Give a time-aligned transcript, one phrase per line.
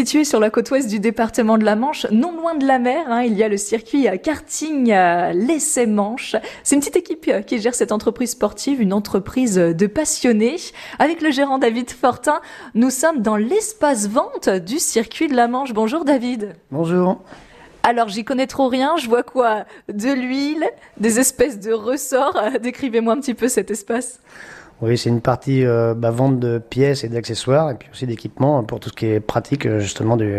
[0.00, 3.04] Situé sur la côte ouest du département de la Manche, non loin de la mer,
[3.10, 4.86] hein, il y a le circuit karting
[5.34, 6.36] l'Essai Manche.
[6.62, 10.56] C'est une petite équipe qui gère cette entreprise sportive, une entreprise de passionnés.
[10.98, 12.40] Avec le gérant David Fortin,
[12.74, 15.74] nous sommes dans l'espace vente du circuit de la Manche.
[15.74, 16.54] Bonjour David.
[16.70, 17.20] Bonjour.
[17.82, 19.66] Alors j'y connais trop rien, je vois quoi?
[19.92, 20.64] De l'huile,
[20.96, 22.40] des espèces de ressorts?
[22.62, 24.18] Décrivez-moi un petit peu cet espace.
[24.82, 28.62] Oui, c'est une partie euh, bah, vente de pièces et d'accessoires et puis aussi d'équipements
[28.64, 30.32] pour tout ce qui est pratique euh, justement du,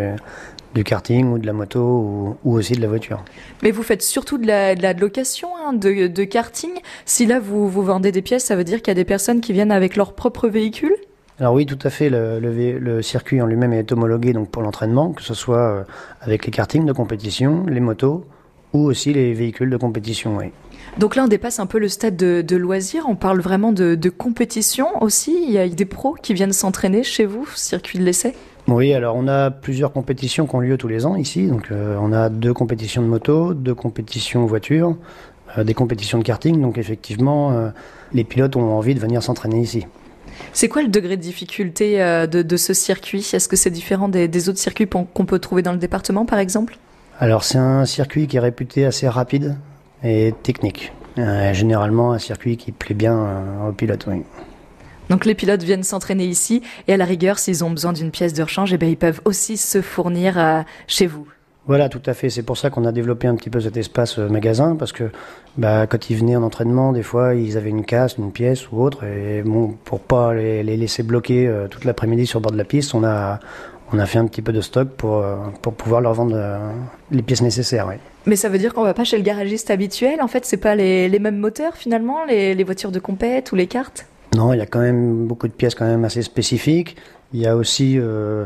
[0.73, 3.23] du karting ou de la moto ou, ou, aussi de la voiture.
[3.61, 6.71] Mais vous faites surtout de la, de la location hein, de, de, karting.
[7.05, 9.41] Si là vous, vous vendez des pièces, ça veut dire qu'il y a des personnes
[9.41, 10.95] qui viennent avec leur propre véhicule?
[11.39, 12.09] Alors oui, tout à fait.
[12.09, 15.83] Le, le, le circuit en lui-même est homologué donc pour l'entraînement, que ce soit euh,
[16.21, 18.25] avec les kartings de compétition, les motos
[18.73, 20.37] ou aussi les véhicules de compétition.
[20.37, 20.51] Oui.
[20.97, 23.05] Donc là, on dépasse un peu le stade de, de loisir.
[23.07, 25.43] On parle vraiment de, de, compétition aussi.
[25.47, 28.35] Il y a des pros qui viennent s'entraîner chez vous, circuit de l'essai?
[28.67, 31.47] Oui, alors on a plusieurs compétitions qui ont lieu tous les ans ici.
[31.47, 34.95] Donc euh, on a deux compétitions de moto, deux compétitions voiture,
[35.57, 36.61] euh, des compétitions de karting.
[36.61, 37.69] Donc effectivement, euh,
[38.13, 39.85] les pilotes ont envie de venir s'entraîner ici.
[40.53, 43.27] C'est quoi le degré de difficulté de, de, ce circuit?
[43.33, 46.39] Est-ce que c'est différent des, des autres circuits qu'on peut trouver dans le département, par
[46.39, 46.77] exemple?
[47.19, 49.55] Alors c'est un circuit qui est réputé assez rapide
[50.03, 50.91] et technique.
[51.17, 54.23] Euh, généralement un circuit qui plaît bien euh, aux pilotes, oui.
[55.09, 58.33] Donc les pilotes viennent s'entraîner ici et à la rigueur, s'ils ont besoin d'une pièce
[58.33, 61.27] de rechange, eh bien, ils peuvent aussi se fournir euh, chez vous.
[61.67, 62.29] Voilà, tout à fait.
[62.29, 65.11] C'est pour ça qu'on a développé un petit peu cet espace magasin, parce que
[65.57, 68.81] bah, quand ils venaient en entraînement, des fois, ils avaient une casse, une pièce ou
[68.81, 72.57] autre, et bon, pour pas les, les laisser bloquer toute l'après-midi sur le bord de
[72.57, 73.39] la piste, on a,
[73.93, 76.71] on a fait un petit peu de stock pour, euh, pour pouvoir leur vendre euh,
[77.11, 77.87] les pièces nécessaires.
[77.87, 77.95] Oui.
[78.25, 80.21] Mais ça veut dire qu'on va pas chez le garagiste habituel.
[80.21, 83.55] En fait, c'est pas les, les, mêmes moteurs finalement, les, les voitures de compète ou
[83.55, 84.05] les cartes?
[84.35, 86.95] Non, il y a quand même beaucoup de pièces quand même assez spécifiques.
[87.33, 88.45] Il y a aussi euh,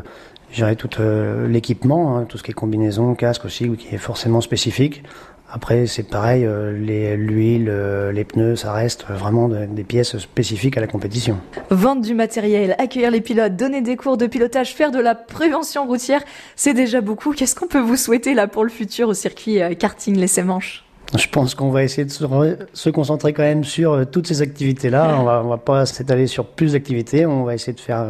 [0.78, 5.04] tout euh, l'équipement, hein, tout ce qui est combinaison, casque aussi, qui est forcément spécifique.
[5.48, 10.76] Après, c'est pareil, euh, l'huile, euh, les pneus, ça reste vraiment de, des pièces spécifiques
[10.76, 11.38] à la compétition.
[11.70, 15.86] Vendre du matériel, accueillir les pilotes, donner des cours de pilotage, faire de la prévention
[15.86, 16.22] routière,
[16.56, 17.32] c'est déjà beaucoup.
[17.32, 20.82] Qu'est-ce qu'on peut vous souhaiter là pour le futur au circuit karting l'essai manche
[21.16, 22.24] je pense qu'on va essayer de se,
[22.72, 25.16] se, concentrer quand même sur toutes ces activités-là.
[25.20, 27.24] On va, on va pas s'étaler sur plus d'activités.
[27.26, 28.04] On va essayer de faire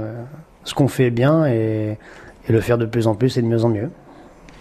[0.65, 1.99] ce qu'on fait bien et,
[2.49, 3.91] et le faire de plus en plus et de mieux en mieux.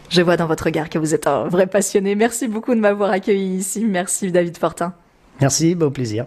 [0.10, 2.16] Je vois dans votre regard que vous êtes un vrai passionné.
[2.16, 3.86] Merci beaucoup de m'avoir accueilli ici.
[3.86, 4.94] Merci David Fortin.
[5.42, 6.26] Merci, beau plaisir.